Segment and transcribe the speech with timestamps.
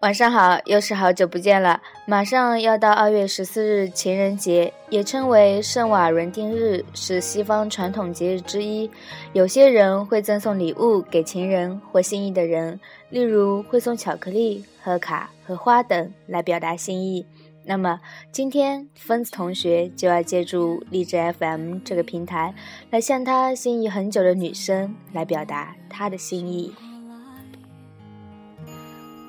[0.00, 1.80] 晚上好，又是好久不见了。
[2.06, 8.90] 马上要到二月十四日情人节，也称为圣瓦伦丁日，是西方传统节日之一。
[9.32, 12.78] 有些人会赠送礼物给情人或心仪的人，
[13.08, 17.24] 例如会送巧克力、贺卡和花等来表达心意。
[17.64, 17.98] 那么
[18.30, 22.54] 今天，芬子同学就要借助励志 FM 这个平台，
[22.90, 26.74] 来向他心仪很久的女生来表达他的心意。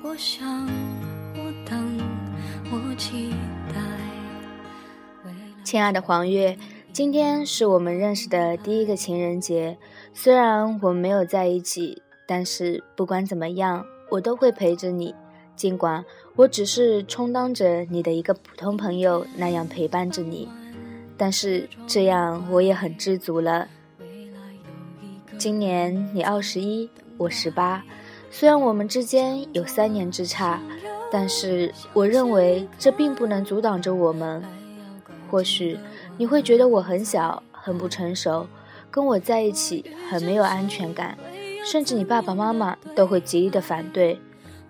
[0.08, 0.66] 我想，
[1.36, 1.98] 我等，
[2.72, 3.28] 我期
[3.68, 3.74] 待。
[5.62, 6.56] 亲爱的黄月，
[6.94, 9.76] 今天是我们认识的第一个情人节。
[10.14, 15.14] 虽然我们没有在一起，但是不管怎么样，我都会陪着你。
[15.54, 16.02] 尽管
[16.36, 20.48] 我只是充当着你的一个普通朋友那样陪伴着你，
[21.18, 23.68] 但是这样我也很知足了。
[25.36, 27.84] 今年你二十一，我十八，
[28.30, 30.60] 虽然我们之间有三年之差，
[31.10, 34.42] 但是我认为这并不能阻挡着我们。
[35.30, 35.78] 或许
[36.16, 38.46] 你会觉得我很小，很不成熟，
[38.90, 41.18] 跟我在一起很没有安全感，
[41.64, 44.20] 甚至你爸爸妈妈都会极力的反对。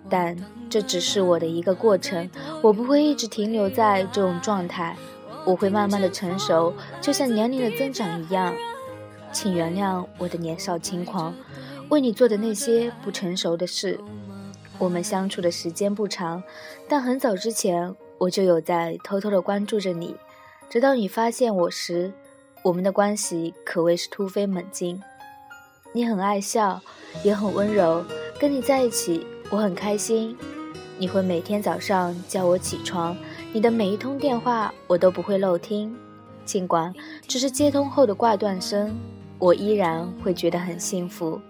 [0.09, 0.35] 但
[0.69, 2.29] 这只是我的一个过程，
[2.61, 4.97] 我不会一直停留在这种状态，
[5.45, 8.53] 我会慢慢的成熟，就像年龄的增长一样。
[9.31, 11.31] 请原谅我的年少轻狂，
[11.89, 13.99] 为你做的那些不成熟的事。
[14.77, 16.41] 我们相处的时间不长，
[16.87, 20.15] 但很早之前我就有在偷偷的关注着你，
[20.69, 22.11] 直到你发现我时，
[22.63, 25.01] 我们的关系可谓是突飞猛进。
[25.91, 26.79] 你很爱笑，
[27.23, 28.05] 也很温柔，
[28.39, 29.25] 跟你在一起。
[29.49, 30.37] 我很开心，
[30.99, 33.17] 你会每天早上叫我起床，
[33.51, 35.93] 你的每一通电话我都不会漏听，
[36.45, 36.93] 尽管
[37.27, 38.95] 只是接通后的挂断声，
[39.39, 41.41] 我依然会觉得很幸福。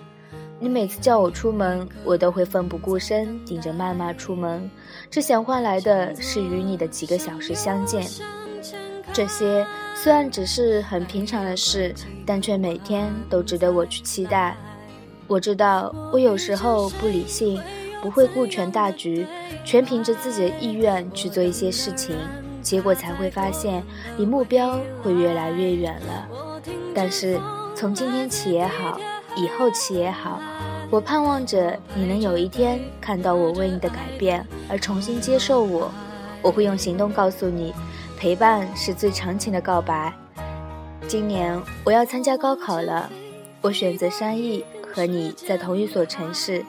[0.60, 4.70] 你每次叫我出门，我都会奋不顾身顶着谩骂出门，
[5.10, 8.06] 只想换来的是与你的几个小时相见。
[9.14, 11.94] 这些虽然只是很平常的事，
[12.26, 14.56] 但却每天都值得我去期待。
[15.28, 17.62] 我知道我有时候不理性。
[18.02, 19.28] 不会顾全大局，
[19.66, 22.16] 全凭着自己的意愿去做一些事情，
[22.62, 23.83] 结果才会发现
[24.17, 26.62] 离目标会越来越远了。
[26.95, 27.38] 但是
[27.76, 28.98] 从今天起也好，
[29.36, 30.40] 以后起也好，
[30.90, 35.92] 我盼望着你能有一天看到我为你的改变而重新接受我。
[36.42, 37.73] 我会用行动告诉你，
[38.18, 40.14] 陪伴是最长情的告白。
[41.08, 43.10] 今年我要参加高考了，
[43.62, 44.64] 我选择山艺
[44.94, 46.64] 和你在同一所城市。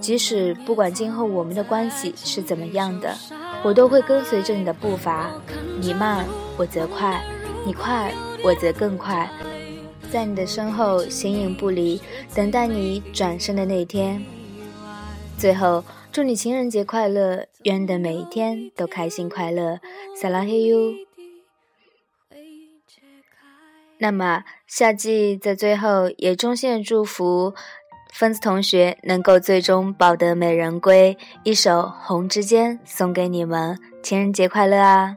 [0.00, 3.14] 即使不管今后我们的关系是怎么样的，
[3.62, 5.30] 我都会跟随着你的步伐。
[5.80, 6.24] 你慢，
[6.56, 7.20] 我则快；
[7.64, 8.12] 你快，
[8.42, 9.28] 我则更快。
[10.12, 11.98] 在你的身后形影不离，
[12.34, 14.22] 等待你转身的那天。
[15.38, 19.80] 最后，祝你情人节快乐，愿你的每一天都开心快乐。
[20.14, 20.92] 撒拉嘿哟。
[23.96, 27.54] 那么，夏季在最后也衷心祝福。
[28.12, 35.16] 分子同学能够最终抱得美人归，一首《红之间》送给你们，情人节快乐啊！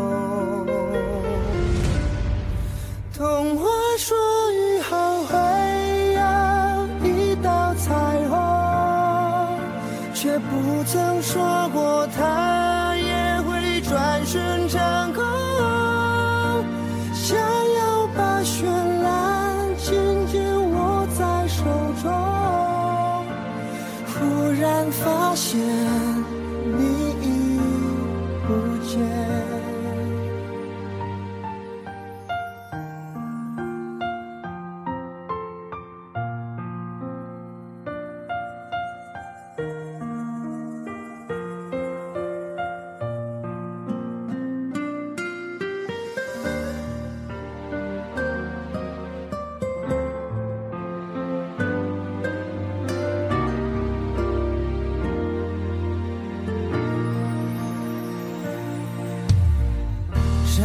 [28.51, 29.20] 不觉